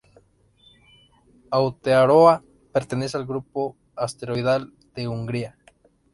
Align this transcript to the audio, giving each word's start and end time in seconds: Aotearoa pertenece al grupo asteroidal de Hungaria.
Aotearoa 1.51 2.33
pertenece 2.73 3.15
al 3.17 3.27
grupo 3.27 3.77
asteroidal 3.95 4.73
de 4.95 5.07
Hungaria. 5.07 5.59